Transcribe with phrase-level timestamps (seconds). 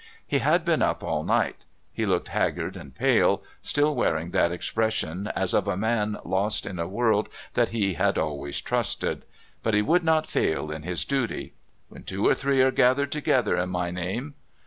[0.25, 5.27] He had been up all night; he looked haggard and pale, still wearing that expression
[5.35, 9.25] as of a man lost in a world that he had always trusted.
[9.61, 11.53] But he would not fail in his duty.
[11.87, 14.33] "When two or three are gathered together in my name...."